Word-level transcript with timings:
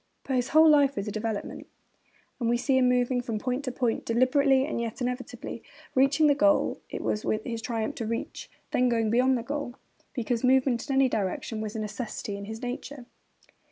But 0.23 0.35
his 0.35 0.49
whole 0.49 0.67
life 0.67 0.95
was 0.95 1.07
a 1.07 1.11
development; 1.11 1.67
and 2.39 2.49
we 2.49 2.57
see 2.57 2.79
him 2.79 2.89
moving 2.89 3.21
from 3.21 3.37
point 3.37 3.63
to 3.65 3.71
point, 3.71 4.03
deliberately, 4.03 4.65
and 4.65 4.81
yet 4.81 4.99
inevitably; 4.99 5.61
reaching 5.93 6.25
the 6.25 6.33
goal 6.33 6.69
which 6.89 6.95
it 6.95 7.01
was 7.03 7.23
his 7.45 7.61
triumph 7.61 7.93
to 7.97 8.07
reach, 8.07 8.49
then 8.71 8.89
going 8.89 9.11
beyond 9.11 9.37
the 9.37 9.43
goal, 9.43 9.75
because 10.15 10.43
movement 10.43 10.89
in 10.89 10.95
any 10.95 11.07
direction 11.07 11.61
was 11.61 11.75
a 11.75 11.79
necessity 11.79 12.35
of 12.39 12.45
his 12.47 12.63
nature. 12.63 13.05